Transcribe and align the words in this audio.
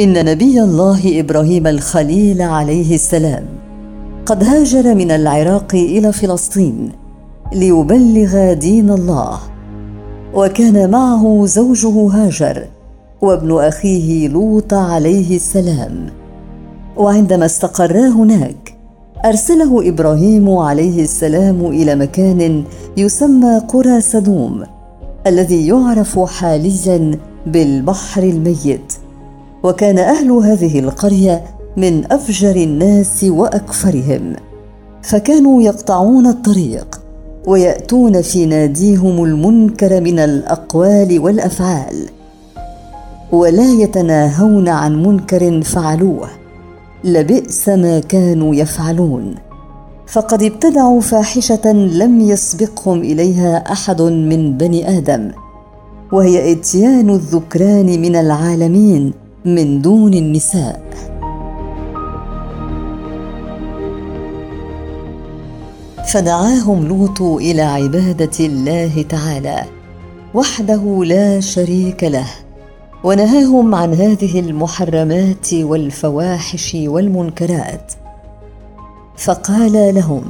إن 0.00 0.24
نبي 0.24 0.62
الله 0.62 1.20
إبراهيم 1.20 1.66
الخليل 1.66 2.42
عليه 2.42 2.94
السلام 2.94 3.44
قد 4.26 4.44
هاجر 4.44 4.94
من 4.94 5.10
العراق 5.10 5.74
إلى 5.74 6.12
فلسطين 6.12 6.92
ليبلغ 7.52 8.52
دين 8.52 8.90
الله 8.90 9.38
وكان 10.34 10.90
معه 10.90 11.46
زوجه 11.46 12.08
هاجر 12.08 12.66
وابن 13.22 13.58
أخيه 13.58 14.28
لوط 14.28 14.74
عليه 14.74 15.36
السلام. 15.36 16.06
وعندما 16.96 17.46
استقرا 17.46 18.08
هناك 18.08 18.76
أرسله 19.24 19.88
إبراهيم 19.88 20.50
عليه 20.50 21.02
السلام 21.02 21.66
إلى 21.66 21.94
مكان 21.94 22.64
يسمى 22.96 23.62
قرى 23.68 24.00
سدوم 24.00 24.62
الذي 25.26 25.66
يعرف 25.66 26.18
حاليا 26.18 27.18
بالبحر 27.46 28.22
الميت. 28.22 28.92
وكان 29.62 29.98
أهل 29.98 30.30
هذه 30.30 30.78
القرية 30.78 31.44
من 31.76 32.12
أفجر 32.12 32.56
الناس 32.56 33.24
وأكفرهم. 33.24 34.36
فكانوا 35.02 35.62
يقطعون 35.62 36.26
الطريق 36.26 37.00
ويأتون 37.46 38.22
في 38.22 38.46
ناديهم 38.46 39.24
المنكر 39.24 40.00
من 40.00 40.18
الأقوال 40.18 41.18
والأفعال 41.18 42.08
ولا 43.32 43.72
يتناهون 43.72 44.68
عن 44.68 45.02
منكر 45.02 45.62
فعلوه 45.62 46.28
لبئس 47.04 47.68
ما 47.68 48.00
كانوا 48.00 48.54
يفعلون. 48.54 49.34
فقد 50.06 50.42
ابتدعوا 50.42 51.00
فاحشة 51.00 51.72
لم 51.72 52.20
يسبقهم 52.20 53.00
إليها 53.00 53.72
أحد 53.72 54.02
من 54.02 54.56
بني 54.56 54.98
آدم 54.98 55.30
وهي 56.12 56.52
إتيان 56.52 57.10
الذكران 57.10 57.86
من 57.86 58.16
العالمين. 58.16 59.19
من 59.44 59.82
دون 59.82 60.14
النساء. 60.14 60.80
فدعاهم 66.12 66.88
لوط 66.88 67.22
إلى 67.22 67.62
عبادة 67.62 68.46
الله 68.46 69.02
تعالى 69.02 69.64
وحده 70.34 71.04
لا 71.04 71.40
شريك 71.40 72.04
له 72.04 72.26
ونهاهم 73.04 73.74
عن 73.74 73.94
هذه 73.94 74.40
المحرمات 74.40 75.54
والفواحش 75.54 76.76
والمنكرات. 76.80 77.92
فقال 79.16 79.94
لهم 79.94 80.22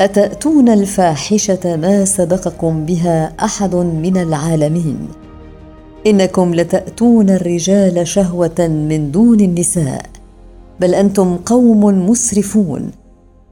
أتأتون 0.00 0.68
الفاحشة 0.68 1.76
ما 1.76 2.04
سبقكم 2.04 2.86
بها 2.86 3.32
أحد 3.44 3.74
من 3.74 4.16
العالمين؟ 4.16 5.25
إنكم 6.06 6.54
لتأتون 6.54 7.30
الرجال 7.30 8.06
شهوة 8.08 8.58
من 8.58 9.10
دون 9.10 9.40
النساء 9.40 10.06
بل 10.80 10.94
أنتم 10.94 11.36
قوم 11.36 12.10
مسرفون 12.10 12.90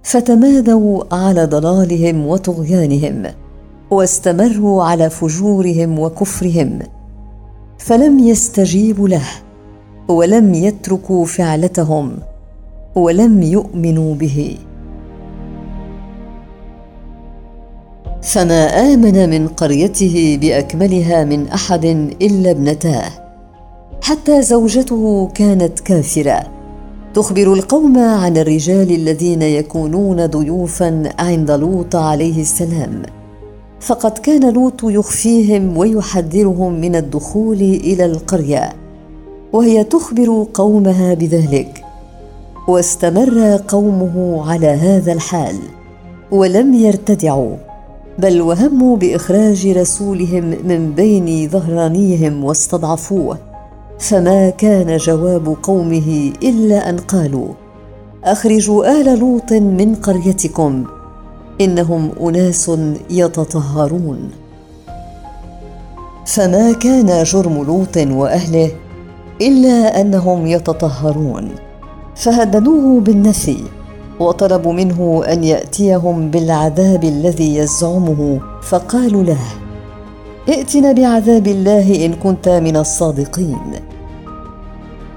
فتمادوا 0.03 1.05
على 1.15 1.45
ضلالهم 1.45 2.27
وطغيانهم 2.27 3.23
واستمروا 3.91 4.85
على 4.85 5.11
فجورهم 5.11 5.99
وكفرهم 5.99 6.79
فلم 7.79 8.19
يستجيبوا 8.19 9.09
له 9.09 9.27
ولم 10.09 10.55
يتركوا 10.55 11.25
فعلتهم 11.25 12.17
ولم 12.95 13.43
يؤمنوا 13.43 14.15
به. 14.15 14.59
فما 18.25 18.93
آمن 18.95 19.31
من 19.31 19.49
قريته 19.49 20.39
بأكملها 20.41 21.25
من 21.25 21.49
أحد 21.49 21.85
إلا 22.23 22.51
ابنتاه 22.51 23.11
حتى 24.03 24.43
زوجته 24.43 25.29
كانت 25.35 25.81
كافرة. 25.81 26.43
تخبر 27.15 27.53
القوم 27.53 27.99
عن 27.99 28.37
الرجال 28.37 28.91
الذين 28.91 29.43
يكونون 29.43 30.27
ضيوفا 30.27 31.03
عند 31.19 31.51
لوط 31.51 31.97
عليه 31.97 32.41
السلام. 32.41 33.03
فقد 33.81 34.19
كان 34.19 34.53
لوط 34.53 34.85
يخفيهم 34.85 35.77
ويحذرهم 35.77 36.81
من 36.81 36.97
الدخول 36.97 37.61
إلى 37.61 38.05
القرية. 38.05 38.73
وهي 39.53 39.85
تخبر 39.85 40.47
قومها 40.55 41.15
بذلك. 41.15 41.85
واستمر 42.69 43.61
قومه 43.69 44.45
على 44.51 44.67
هذا 44.67 45.13
الحال. 45.13 45.57
ولم 46.31 46.75
يرتدعوا. 46.75 47.57
بل 48.19 48.41
وهموا 48.41 48.97
بإخراج 48.97 49.67
رسولهم 49.67 50.45
من 50.45 50.93
بين 50.97 51.49
ظهرانيهم 51.49 52.45
واستضعفوه. 52.45 53.39
فما 53.99 54.51
كان 54.51 54.97
جواب 54.97 55.57
قومه 55.63 56.33
إلا 56.43 56.89
أن 56.91 56.97
قالوا 56.97 57.49
أخرجوا 58.25 59.01
آل 59.01 59.19
لوط 59.19 59.53
من 59.53 59.95
قريتكم 59.95 60.85
إنهم 61.61 62.11
أناس 62.21 62.71
يتطهرون. 63.11 64.31
فما 66.27 66.73
كان 66.73 67.23
جرم 67.23 67.63
لوط 67.63 67.97
وأهله 67.97 68.71
إلا 69.41 70.01
أنهم 70.01 70.47
يتطهرون. 70.47 71.49
فهددوه 72.17 73.01
بالنفي. 73.01 73.57
وطلبوا 74.21 74.73
منه 74.73 75.23
أن 75.29 75.45
يأتيهم 75.45 76.31
بالعذاب 76.31 77.05
الذي 77.05 77.57
يزعمه 77.57 78.41
فقالوا 78.63 79.23
له 79.23 79.39
ائتنا 80.49 80.93
بعذاب 80.93 81.47
الله 81.47 82.07
إن 82.07 82.13
كنت 82.13 82.49
من 82.49 82.77
الصادقين. 82.77 83.73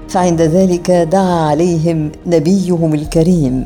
فعند 0.08 0.42
ذلك 0.42 0.90
دعا 0.90 1.48
عليهم 1.48 2.12
نبيهم 2.26 2.94
الكريم 2.94 3.64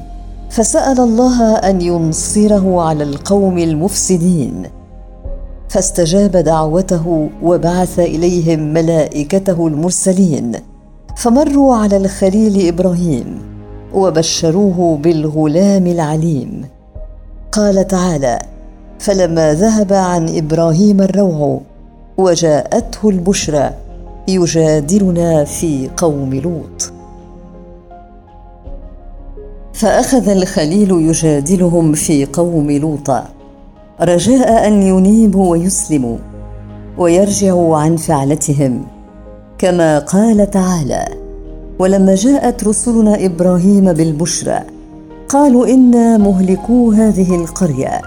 فسأل 0.51 1.01
الله 1.01 1.55
أن 1.55 1.81
ينصره 1.81 2.81
على 2.81 3.05
القوم 3.05 3.59
المفسدين. 3.59 4.63
فاستجاب 5.69 6.37
دعوته 6.37 7.29
وبعث 7.43 7.99
إليهم 7.99 8.73
ملائكته 8.73 9.67
المرسلين 9.67 10.53
فمروا 11.17 11.77
على 11.77 11.97
الخليل 11.97 12.69
إبراهيم. 12.69 13.52
وبشروه 13.95 14.99
بالغلام 15.03 15.87
العليم. 15.87 16.65
قال 17.53 17.87
تعالى 17.87 18.39
فلما 18.99 19.55
ذهب 19.55 19.93
عن 19.93 20.37
إبراهيم 20.37 21.01
الروع 21.01 21.61
وجاءته 22.19 23.09
البشرى 23.09 23.71
يجادلنا 24.29 25.45
في 25.45 25.91
قوم 25.97 26.35
لوط. 26.35 26.93
فأخذ 29.73 30.29
الخليل 30.29 30.91
يجادلهم 30.91 31.93
في 31.93 32.25
قوم 32.25 32.71
لوط. 32.71 33.11
رجاء 34.01 34.67
أن 34.67 34.83
ينيبوا 34.83 35.51
ويسلموا 35.51 36.17
ويرجعوا 36.99 37.77
عن 37.77 37.97
فعلتهم 37.97 38.85
كما 39.59 39.99
قال 39.99 40.51
تعالى 40.51 41.22
ولما 41.83 42.15
جاءت 42.15 42.65
رسلنا 42.65 43.25
إبراهيم 43.27 43.93
بالبشرى 43.93 44.61
قالوا 45.29 45.67
إنا 45.67 46.17
مهلكو 46.17 46.93
هذه 46.93 47.35
القرية 47.35 48.01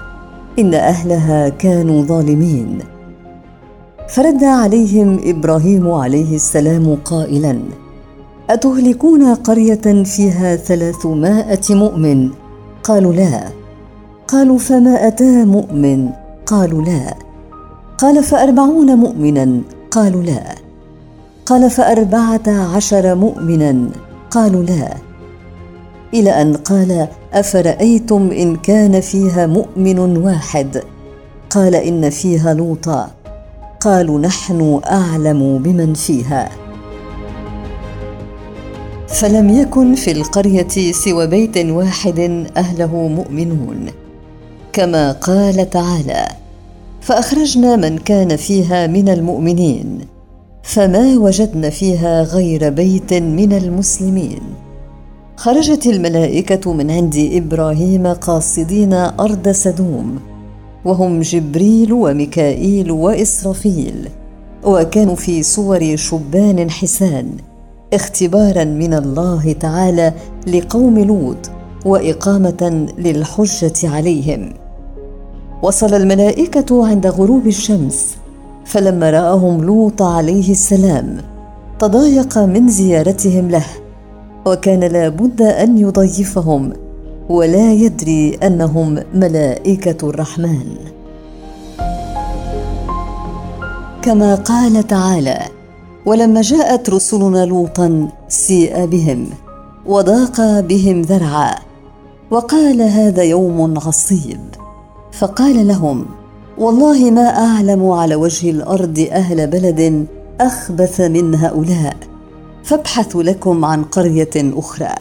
إن 0.59 0.74
أهلها 0.74 1.50
كانوا 1.50 2.02
ظالمين. 2.02 2.80
فرد 4.08 4.44
عليهم 4.44 5.19
إبراهيم 5.24 5.91
عليه 5.91 6.36
السلام 6.36 6.97
قائلا 7.06 7.59
أتهلكون 8.50 9.34
قرية 9.34 10.03
فيها 10.03 10.56
ثلاثمائة 10.56 11.75
مؤمن؟ 11.75 12.30
قالوا 12.84 13.13
لا. 13.13 13.44
قالوا 14.28 14.57
فما 14.57 15.07
أتى 15.07 15.46
مؤمن؟ 15.46 16.09
قالوا 16.46 16.81
لا. 16.81 17.16
قال 17.97 18.24
فأربعون 18.24 18.96
مؤمنا؟ 18.96 19.62
قالوا 19.92 20.24
لا. 20.24 20.64
قال 21.45 21.69
فاربعه 21.69 22.75
عشر 22.75 23.15
مؤمنا 23.15 23.89
قالوا 24.31 24.63
لا. 24.63 24.94
إلى 26.13 26.42
أن 26.42 26.56
قال 26.56 27.07
أفرأيتم 27.33 28.31
إن 28.31 28.56
كان 28.56 29.01
فيها 29.01 29.47
مؤمن 29.47 30.00
واحد؟ 30.18 30.83
قال 31.50 31.75
إن 31.75 32.09
فيها 32.09 32.53
لوطا. 32.53 33.12
قالوا 33.80 34.19
نحن 34.19 34.81
أعلم 34.92 35.57
بمن 35.57 35.94
فيها. 35.94 36.50
فلم 39.07 39.50
يكن 39.50 39.95
في 39.95 40.12
القرية 40.12 40.92
سوى 40.92 41.27
بيت 41.27 41.57
واحد 41.57 42.47
أهله 42.57 42.95
مؤمنون. 42.95 43.86
كما 44.74 45.12
قال 45.12 45.69
تعالى 45.69 46.27
فأخرجنا 47.01 47.75
من 47.75 47.97
كان 47.97 48.36
فيها 48.36 48.88
من 48.88 49.09
المؤمنين. 49.09 50.14
فما 50.65 51.17
وجدنا 51.17 51.69
فيها 51.69 52.23
غير 52.23 52.69
بيت 52.69 53.13
من 53.13 53.53
المسلمين. 53.53 54.41
خرجت 55.38 55.85
الملائكة 55.85 56.73
من 56.73 56.91
عند 56.91 57.29
إبراهيم 57.33 58.07
قاصدين 58.07 58.94
أرض 58.94 59.50
سدوم 59.50 60.19
وهم 60.85 61.21
جبريل 61.21 61.94
وميكائيل 61.94 62.91
وإسرافيل 62.91 64.09
وكانوا 64.63 65.15
في 65.15 65.44
صور 65.44 65.95
شبان 65.95 66.69
حسان 66.69 67.31
اختبارا 67.94 68.63
من 68.63 68.94
الله 68.94 69.56
تعالى 69.59 70.13
لقوم 70.47 71.00
لوط 71.00 71.50
وإقامة 71.85 72.88
للحجة 72.97 73.89
عليهم. 73.89 74.53
وصل 75.63 75.94
الملائكة 75.94 76.88
عند 76.88 77.07
غروب 77.07 77.47
الشمس 77.47 78.15
فلما 78.65 79.09
رآهم 79.09 79.63
لوط 79.63 80.01
عليه 80.01 80.51
السلام 80.51 81.17
تضايق 81.79 82.38
من 82.38 82.67
زيارتهم 82.69 83.50
له 83.50 83.65
وكان 84.45 84.79
لا 84.79 85.09
بد 85.09 85.41
أن 85.41 85.77
يضيفهم 85.77 86.73
ولا 87.29 87.73
يدري 87.73 88.35
أنهم 88.44 89.00
ملائكة 89.13 90.09
الرحمن. 90.09 90.77
كما 94.01 94.35
قال 94.35 94.88
تعالى 94.88 95.39
ولما 96.06 96.41
جاءت 96.41 96.89
رسلنا 96.89 97.45
لوطا 97.45 98.07
سيء 98.27 98.85
بهم 98.85 99.27
وضاق 99.85 100.59
بهم 100.59 101.01
ذرعا 101.01 101.56
وقال 102.31 102.81
هذا 102.81 103.23
يوم 103.23 103.79
عصيب. 103.79 104.39
فقال 105.11 105.68
لهم 105.68 106.06
والله 106.57 107.12
ما 107.12 107.22
أعلم 107.22 107.90
على 107.90 108.16
وجه 108.16 108.50
الأرض 108.50 109.07
أهل 109.12 109.48
بلد 109.48 110.06
أخبث 110.42 111.02
من 111.02 111.36
هؤلاء 111.36 111.98
فابحثوا 112.63 113.24
لكم 113.24 113.66
عن 113.66 113.84
قرية 113.84 114.30
أخرى. 114.36 114.96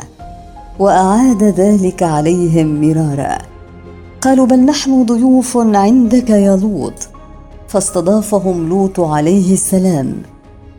وأعاد 0.78 1.44
ذلك 1.44 2.02
عليهم 2.02 2.80
مرارا. 2.80 3.38
قالوا 4.20 4.46
بل 4.46 4.58
نحن 4.60 5.04
ضيوف 5.04 5.56
عندك 5.56 6.30
يا 6.30 6.56
لوط. 6.56 7.08
فاستضافهم 7.68 8.68
لوط 8.68 9.00
عليه 9.00 9.52
السلام. 9.52 10.14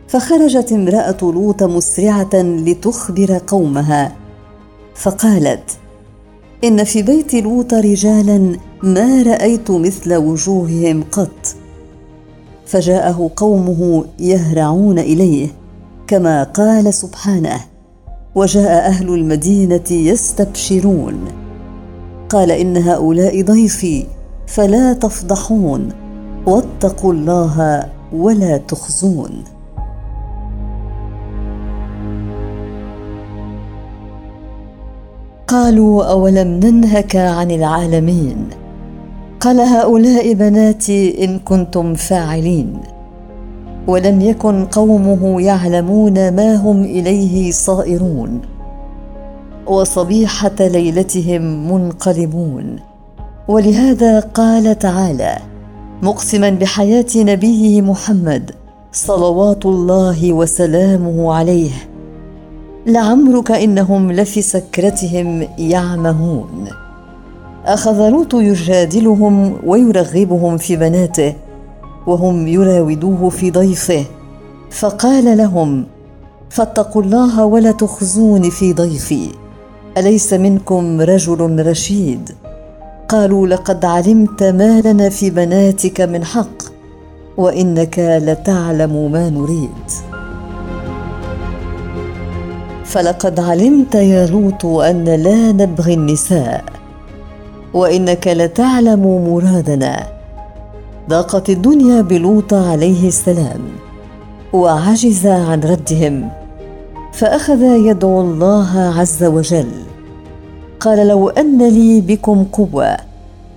فخرجت 0.08 0.72
امرأة 0.72 1.16
لوط 1.22 1.62
مسرعة 1.62 2.34
لتخبر 2.34 3.40
قومها. 3.46 4.12
فقالت 4.94 5.70
إن 6.64 6.84
في 6.84 7.02
بيت 7.02 7.34
لوط 7.34 7.74
رجالا 7.74 8.56
ما 8.82 9.22
رأيت 9.22 9.70
مثل 9.70 10.14
وجوههم 10.14 11.04
قط. 11.12 11.56
فجاءه 12.66 13.30
قومه 13.36 14.04
يهرعون 14.18 14.98
إليه 14.98 15.48
كما 16.06 16.42
قال 16.42 16.94
سبحانه 16.94 17.60
وجاء 18.34 18.86
أهل 18.86 19.08
المدينة 19.14 19.90
يستبشرون 19.90 21.14
قال 22.28 22.50
إن 22.50 22.76
هؤلاء 22.76 23.42
ضيفي 23.42 24.06
فلا 24.46 24.92
تفضحون 24.92 25.88
واتقوا 26.46 27.12
الله 27.12 27.86
ولا 28.12 28.56
تخزون 28.56 29.44
قالوا 35.56 36.04
أولم 36.04 36.60
ننهك 36.64 37.16
عن 37.16 37.50
العالمين؟ 37.50 38.36
قال 39.40 39.60
هؤلاء 39.60 40.32
بناتي 40.32 41.24
إن 41.24 41.38
كنتم 41.38 41.94
فاعلين. 41.94 42.80
ولم 43.86 44.20
يكن 44.20 44.64
قومه 44.64 45.40
يعلمون 45.40 46.32
ما 46.32 46.54
هم 46.54 46.84
إليه 46.84 47.50
صائرون. 47.50 48.40
وصبيحة 49.66 50.56
ليلتهم 50.60 51.72
منقلبون. 51.72 52.76
ولهذا 53.48 54.20
قال 54.20 54.78
تعالى 54.78 55.36
مقسما 56.02 56.50
بحياة 56.50 57.12
نبيه 57.16 57.82
محمد 57.82 58.50
صلوات 58.92 59.66
الله 59.66 60.32
وسلامه 60.32 61.34
عليه 61.34 61.70
لعمرك 62.86 63.50
إنهم 63.50 64.12
لفي 64.12 64.42
سكرتهم 64.42 65.48
يعمهون. 65.58 66.68
أخذ 67.64 68.08
لوط 68.08 68.34
يجادلهم 68.34 69.56
ويرغبهم 69.64 70.56
في 70.56 70.76
بناته 70.76 71.34
وهم 72.06 72.48
يراودوه 72.48 73.30
في 73.30 73.50
ضيفه. 73.50 74.04
فقال 74.70 75.38
لهم 75.38 75.86
فاتقوا 76.50 77.02
الله 77.02 77.44
ولا 77.44 77.70
تخزوني 77.70 78.50
في 78.50 78.72
ضيفي. 78.72 79.28
أليس 79.98 80.32
منكم 80.32 81.00
رجل 81.00 81.66
رشيد؟ 81.66 82.30
قالوا 83.08 83.46
لقد 83.46 83.84
علمت 83.84 84.42
ما 84.42 84.80
لنا 84.80 85.08
في 85.08 85.30
بناتك 85.30 86.00
من 86.00 86.24
حق 86.24 86.62
وإنك 87.36 87.98
لتعلم 87.98 89.12
ما 89.12 89.30
نريد. 89.30 90.15
فلقد 92.86 93.40
علمت 93.40 93.94
يا 93.94 94.26
لوط 94.26 94.66
أن 94.66 95.04
لا 95.04 95.52
نبغي 95.52 95.94
النساء 95.94 96.64
وإنك 97.74 98.28
لتعلم 98.28 99.02
مرادنا. 99.28 100.06
ضاقت 101.08 101.50
الدنيا 101.50 102.00
بلوط 102.00 102.54
عليه 102.54 103.08
السلام 103.08 103.60
وعجز 104.52 105.26
عن 105.26 105.60
ردهم. 105.60 106.28
فأخذ 107.12 107.62
يدعو 107.62 108.20
الله 108.20 108.78
عز 108.98 109.24
وجل. 109.24 109.68
قال 110.80 111.08
لو 111.08 111.28
أن 111.28 111.68
لي 111.68 112.00
بكم 112.00 112.44
قوة 112.52 112.96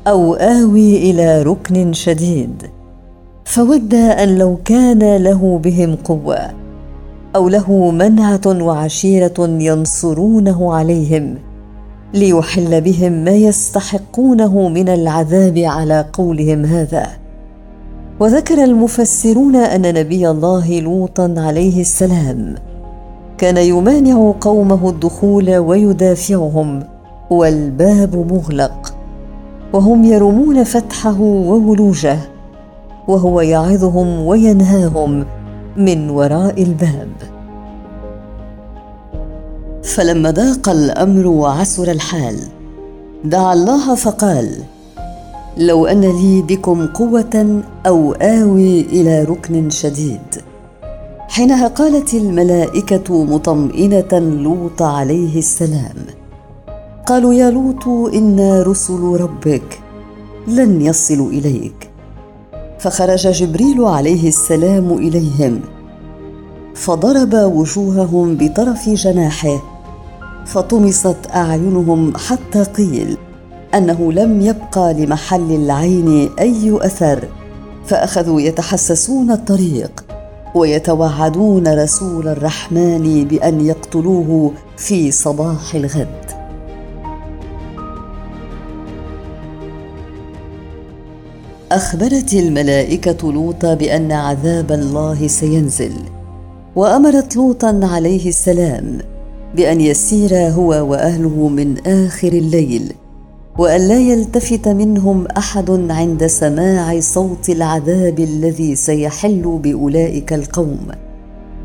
أو 0.08 0.34
آوي 0.34 1.12
إلى 1.12 1.42
ركن 1.44 1.94
شديد 1.94 2.64
فود 3.46 3.94
أن 3.94 4.38
لو 4.38 4.58
كان 4.66 5.18
له 5.18 5.60
بهم 5.64 5.96
قوة. 5.96 6.69
أو 7.36 7.50
له 7.50 7.92
منعة 7.92 8.42
وعشيرة 8.48 9.34
ينصرونه 9.40 10.74
عليهم 10.74 11.36
ليحل 12.14 12.82
بهم 12.82 13.12
ما 13.12 13.32
يستحقونه 13.32 14.70
من 14.70 14.90
العذاب 14.90 15.58
على 15.58 16.06
قولهم 16.14 16.66
هذا. 16.66 17.08
وذكر 18.20 18.64
المفسرون 18.64 19.56
أن 19.56 19.94
نبي 19.94 20.30
الله 20.30 20.80
لوطا 20.80 21.34
عليه 21.38 21.82
السلام 21.82 22.56
كان 23.38 23.58
يمانع 23.58 24.34
قومه 24.42 24.90
الدخول 24.90 25.58
ويدافعهم 25.58 26.84
والباب 27.30 28.34
مغلق 28.34 28.94
وهم 29.74 30.04
يرمون 30.04 30.64
فتحه 30.64 31.22
وولوجه 31.22 32.18
وهو 33.08 33.42
يعظهم 33.42 34.26
وينهاهم 34.26 35.26
من 35.78 36.10
وراء 36.10 36.64
الباب. 36.64 37.12
فلما 39.84 40.32
ضاق 40.32 40.70
الأمر 40.70 41.28
وعسر 41.28 41.92
الحال 41.92 42.36
دعا 43.24 43.54
الله 43.54 43.96
فقال 43.96 44.50
لو 45.58 45.86
أن 45.86 46.02
لي 46.02 46.42
بكم 46.42 46.88
قوة 46.88 47.62
أو 47.88 48.12
آوي 48.12 48.82
إلى 48.82 49.24
ركن 49.24 49.70
شديد. 49.70 50.42
حينها 51.30 51.68
قالت 51.68 52.14
الملائكة 52.14 53.24
مطمئنة 53.24 54.20
لوط 54.20 54.82
عليه 54.82 55.38
السلام 55.38 55.96
قالوا 57.06 57.34
يا 57.34 57.50
لوط 57.52 57.88
إنا 58.14 58.64
رسل 58.64 59.02
ربك 59.02 59.80
لن 60.48 60.82
يصلوا 60.82 61.30
إليك. 61.30 61.89
فخرج 62.80 63.28
جبريل 63.28 63.82
عليه 63.82 64.28
السلام 64.28 64.94
إليهم 64.94 65.62
فضرب 66.76 67.34
وجوههم 67.34 68.38
بطرف 68.38 68.90
جناحه 68.90 69.62
فطمست 70.46 71.18
أعينهم 71.36 72.18
حتى 72.18 72.64
قيل 72.64 73.18
أنه 73.76 74.12
لم 74.14 74.42
يبقى 74.42 74.94
لمحل 74.94 75.52
العين 75.52 76.30
أي 76.40 76.78
أثر 76.82 77.24
فأخذوا 77.86 78.42
يتحسسون 78.42 79.32
الطريق 79.32 80.06
ويتوعدون 80.56 81.68
رسول 81.84 82.28
الرحمن 82.28 83.26
بأن 83.30 83.66
يقتلوه 83.66 84.52
في 84.78 85.12
صباح 85.12 85.76
الغد. 85.76 86.29
أخبرت 91.72 92.34
الملائكة 92.34 93.32
لوط 93.32 93.66
بأن 93.66 94.12
عذاب 94.12 94.72
الله 94.72 95.28
سينزل 95.28 95.92
وأمرت 96.76 97.36
لوطا 97.36 97.80
عليه 97.84 98.30
السلام 98.30 98.98
بأن 99.56 99.82
يسير 99.82 100.36
هو 100.36 100.70
وأهله 100.70 101.48
من 101.48 101.88
آخر 101.88 102.28
الليل 102.28 102.94
وأن 103.58 103.88
لا 103.88 104.00
يلتفت 104.00 104.68
منهم 104.68 105.26
أحد 105.38 105.92
عند 105.92 106.28
سماع 106.28 107.00
صوت 107.00 107.50
العذاب 107.50 108.20
الذي 108.20 108.76
سيحل 108.76 109.60
بأولئك 109.64 110.34
القوم 110.34 110.88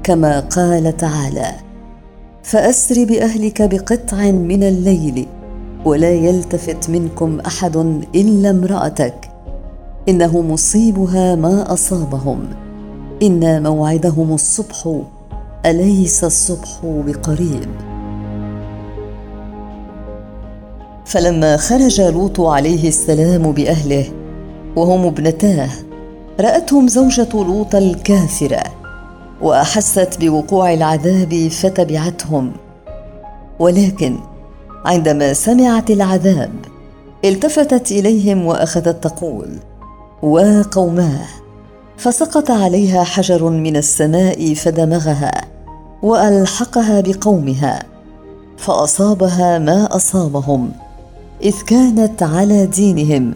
كما 0.02 0.40
قال 0.40 0.96
تعالى 0.96 1.52
فأسر 2.42 3.04
بأهلك 3.04 3.62
بقطع 3.62 4.30
من 4.30 4.62
الليل 4.62 5.26
ولا 5.84 6.10
يلتفت 6.10 6.90
منكم 6.90 7.40
أحد 7.40 7.76
إلا 8.14 8.50
امرأتك 8.50 9.33
إنه 10.08 10.40
مصيبها 10.40 11.34
ما 11.34 11.72
أصابهم. 11.72 12.48
إن 13.22 13.62
موعدهم 13.62 14.34
الصبح 14.34 15.00
أليس 15.66 16.24
الصبح 16.24 16.80
بقريب؟ 16.84 17.68
فلما 21.04 21.56
خرج 21.56 22.00
لوط 22.00 22.40
عليه 22.40 22.88
السلام 22.88 23.52
بأهله 23.52 24.04
وهم 24.76 25.06
ابنتاه 25.06 25.70
رأتهم 26.40 26.88
زوجة 26.88 27.28
لوط 27.32 27.74
الكافرة 27.74 28.62
وأحست 29.42 30.18
بوقوع 30.20 30.72
العذاب 30.74 31.48
فتبعتهم. 31.48 32.52
ولكن 33.58 34.16
عندما 34.84 35.32
سمعت 35.32 35.90
العذاب 35.90 36.50
التفتت 37.24 37.92
إليهم 37.92 38.46
وأخذت 38.46 39.04
تقول 39.04 39.48
وقوماه 40.24 41.26
فسقط 41.96 42.50
عليها 42.50 43.04
حجر 43.04 43.50
من 43.50 43.76
السماء 43.76 44.54
فدمغها 44.54 45.44
وألحقها 46.02 47.00
بقومها 47.00 47.82
فأصابها 48.56 49.58
ما 49.58 49.96
أصابهم 49.96 50.70
إذ 51.42 51.54
كانت 51.66 52.22
على 52.22 52.66
دينهم 52.66 53.34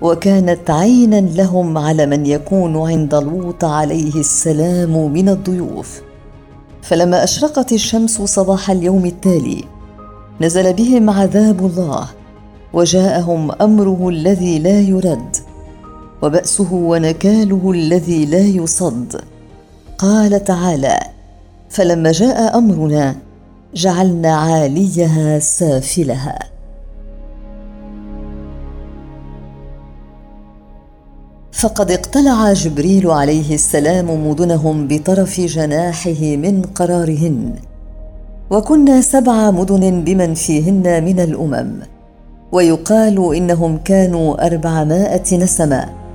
وكانت 0.00 0.70
عينا 0.70 1.20
لهم 1.20 1.78
على 1.78 2.06
من 2.06 2.26
يكون 2.26 2.76
عند 2.90 3.14
لوط 3.14 3.64
عليه 3.64 4.14
السلام 4.14 5.12
من 5.12 5.28
الضيوف. 5.28 6.00
فلما 6.82 7.24
أشرقت 7.24 7.72
الشمس 7.72 8.22
صباح 8.22 8.70
اليوم 8.70 9.06
التالي 9.06 9.64
نزل 10.40 10.72
بهم 10.72 11.10
عذاب 11.10 11.66
الله 11.66 12.06
وجاءهم 12.72 13.52
أمره 13.52 14.08
الذي 14.08 14.58
لا 14.58 14.80
يرد. 14.80 15.36
وبأسه 16.22 16.72
ونكاله 16.72 17.70
الذي 17.70 18.26
لا 18.26 18.38
يصد. 18.38 19.20
قال 19.98 20.44
تعالى 20.44 20.98
فلما 21.68 22.12
جاء 22.12 22.58
أمرنا 22.58 23.16
جعلنا 23.74 24.36
عاليها 24.36 25.38
سافلها. 25.38 26.38
فقد 31.52 31.90
اقتلع 31.90 32.52
جبريل 32.52 33.10
عليه 33.10 33.54
السلام 33.54 34.28
مدنهم 34.28 34.88
بطرف 34.88 35.40
جناحه 35.40 36.20
من 36.20 36.62
قرارهن. 36.62 37.54
وكنا 38.50 39.00
سبع 39.00 39.50
مدن 39.50 40.04
بمن 40.04 40.34
فيهن 40.34 41.04
من 41.04 41.20
الأمم. 41.20 41.72
ويقال 42.52 43.34
إنهم 43.34 43.76
كانوا 43.76 44.46
أربعمائة 44.46 45.36
نسمة. 45.36 46.05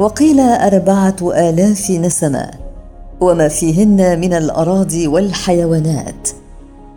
وقيل 0.00 0.40
أربعة 0.40 1.16
آلاف 1.22 1.90
نسمة 1.90 2.50
وما 3.20 3.48
فيهن 3.48 4.20
من 4.20 4.32
الأراضي 4.32 5.06
والحيوانات. 5.06 6.28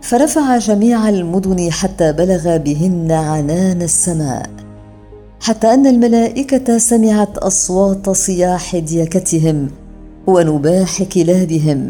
فرفع 0.02 0.58
جميع 0.58 1.10
المدن 1.10 1.72
حتى 1.72 2.12
بلغ 2.12 2.58
بهن 2.58 3.12
عنان 3.12 3.82
السماء 3.82 4.50
حتى 5.42 5.74
أن 5.74 5.88
الملائكة 5.88 6.78
سمعت 6.78 7.38
أصوات 7.38 8.10
صياح 8.10 8.76
ديكتهم 8.76 9.68
ونباح 10.28 11.04
كلابهم 11.04 11.88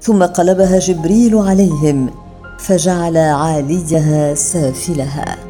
ثم 0.00 0.22
قلبها 0.22 0.78
جبريل 0.78 1.38
عليهم 1.38 2.10
فجعل 2.58 3.16
عاليها 3.16 4.34
سافلها. 4.34 5.47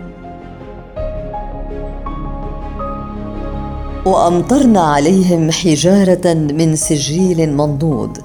وأمطرنا 4.06 4.80
عليهم 4.80 5.50
حجارة 5.50 6.34
من 6.34 6.76
سجيل 6.76 7.52
منضود 7.52 8.18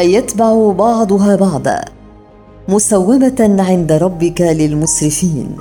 أي 0.00 0.12
يتبع 0.12 0.72
بعضها 0.72 1.36
بعضا 1.36 1.80
مسومة 2.68 3.56
عند 3.58 3.92
ربك 3.92 4.40
للمسرفين 4.40 5.56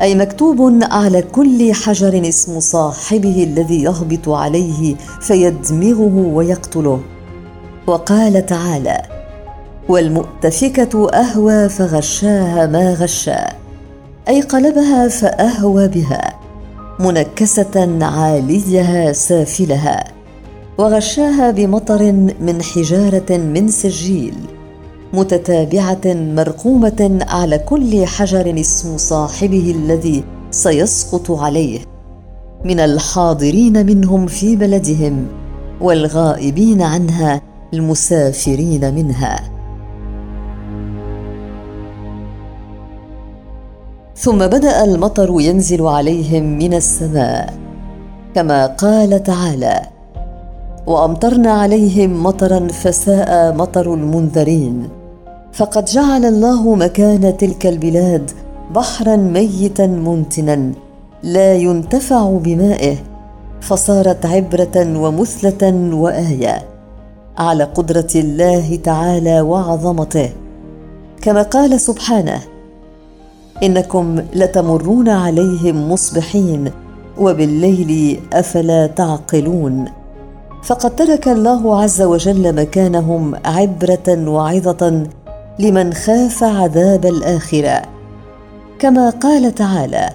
أي 0.00 0.14
مكتوب 0.14 0.78
على 0.82 1.22
كل 1.22 1.74
حجر 1.74 2.28
اسم 2.28 2.60
صاحبه 2.60 3.44
الذي 3.44 3.82
يهبط 3.82 4.28
عليه 4.28 4.96
فيدمغه 5.20 6.30
ويقتله. 6.34 7.00
وقال 7.86 8.46
تعالى 8.46 9.02
والمؤتفكة 9.88 11.10
أهوى 11.10 11.68
فغشاها 11.68 12.66
ما 12.66 12.94
غشا 12.94 13.48
أي 14.28 14.40
قلبها 14.40 15.08
فأهوى 15.08 15.88
بها. 15.88 16.39
منكسة 17.00 18.04
عاليها 18.04 19.12
سافلها 19.12 20.04
وغشاها 20.78 21.50
بمطر 21.50 22.12
من 22.40 22.62
حجارة 22.62 23.36
من 23.36 23.68
سجيل 23.68 24.34
متتابعة 25.12 26.00
مرقومة 26.06 27.18
على 27.28 27.58
كل 27.58 28.06
حجر 28.06 28.60
اسم 28.60 28.96
صاحبه 28.96 29.74
الذي 29.76 30.24
سيسقط 30.50 31.30
عليه. 31.30 31.80
من 32.64 32.80
الحاضرين 32.80 33.86
منهم 33.86 34.26
في 34.26 34.56
بلدهم 34.56 35.26
والغائبين 35.80 36.82
عنها 36.82 37.42
المسافرين 37.74 38.94
منها. 38.94 39.59
ثم 44.20 44.38
بدأ 44.38 44.84
المطر 44.84 45.40
ينزل 45.40 45.86
عليهم 45.86 46.58
من 46.58 46.74
السماء 46.74 47.54
كما 48.34 48.66
قال 48.66 49.22
تعالى 49.22 49.80
وأمطرنا 50.86 51.50
عليهم 51.50 52.22
مطرا 52.22 52.68
فساء 52.68 53.56
مطر 53.56 53.94
المنذرين 53.94 54.88
فقد 55.52 55.84
جعل 55.84 56.24
الله 56.24 56.74
مكان 56.74 57.36
تلك 57.36 57.66
البلاد 57.66 58.30
بحرا 58.74 59.16
ميتا 59.16 59.86
منتنا 59.86 60.72
لا 61.22 61.54
ينتفع 61.54 62.30
بمائه 62.30 62.96
فصارت 63.60 64.26
عبرة 64.26 64.98
ومثلة 65.02 65.94
وآية 65.94 66.62
على 67.38 67.64
قدرة 67.64 68.12
الله 68.14 68.76
تعالى 68.76 69.40
وعظمته. 69.40 70.30
كما 71.22 71.42
قال 71.42 71.80
سبحانه 71.80 72.49
إنكم 73.62 74.22
لتمرون 74.34 75.08
عليهم 75.08 75.92
مصبحين 75.92 76.70
وبالليل 77.18 78.20
أفلا 78.32 78.86
تعقلون. 78.86 79.84
فقد 80.62 80.96
ترك 80.96 81.28
الله 81.28 81.82
عز 81.82 82.02
وجل 82.02 82.54
مكانهم 82.54 83.34
عبرة 83.44 84.28
وعظة 84.28 85.06
لمن 85.58 85.92
خاف 85.92 86.44
عذاب 86.44 87.06
الآخرة. 87.06 87.82
كما 88.78 89.10
قال 89.10 89.54
تعالى 89.54 90.10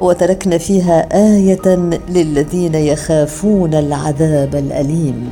وتركنا 0.00 0.58
فيها 0.58 1.08
آية 1.34 1.76
للذين 2.08 2.74
يخافون 2.74 3.74
العذاب 3.74 4.54
الأليم. 4.54 5.30